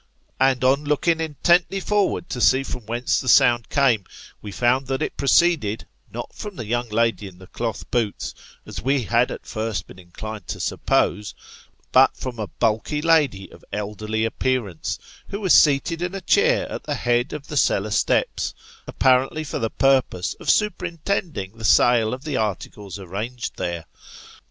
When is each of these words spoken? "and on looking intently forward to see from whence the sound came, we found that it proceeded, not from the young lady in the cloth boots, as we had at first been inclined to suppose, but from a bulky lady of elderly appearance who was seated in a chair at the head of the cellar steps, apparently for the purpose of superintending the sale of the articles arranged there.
"and 0.39 0.63
on 0.63 0.83
looking 0.83 1.19
intently 1.21 1.79
forward 1.79 2.27
to 2.27 2.41
see 2.41 2.63
from 2.63 2.87
whence 2.87 3.21
the 3.21 3.29
sound 3.29 3.69
came, 3.69 4.03
we 4.41 4.51
found 4.51 4.87
that 4.87 5.03
it 5.03 5.15
proceeded, 5.15 5.85
not 6.11 6.33
from 6.33 6.55
the 6.55 6.65
young 6.65 6.89
lady 6.89 7.27
in 7.27 7.37
the 7.37 7.45
cloth 7.45 7.85
boots, 7.91 8.33
as 8.65 8.81
we 8.81 9.03
had 9.03 9.29
at 9.29 9.45
first 9.45 9.85
been 9.85 9.99
inclined 9.99 10.47
to 10.47 10.59
suppose, 10.59 11.35
but 11.91 12.17
from 12.17 12.39
a 12.39 12.47
bulky 12.47 12.99
lady 12.99 13.47
of 13.51 13.63
elderly 13.71 14.25
appearance 14.25 14.97
who 15.27 15.39
was 15.39 15.53
seated 15.53 16.01
in 16.01 16.15
a 16.15 16.21
chair 16.21 16.67
at 16.71 16.81
the 16.85 16.95
head 16.95 17.31
of 17.31 17.45
the 17.45 17.55
cellar 17.55 17.91
steps, 17.91 18.55
apparently 18.87 19.43
for 19.43 19.59
the 19.59 19.69
purpose 19.69 20.33
of 20.39 20.49
superintending 20.49 21.51
the 21.59 21.63
sale 21.63 22.11
of 22.11 22.23
the 22.23 22.35
articles 22.35 22.97
arranged 22.97 23.55
there. 23.57 23.85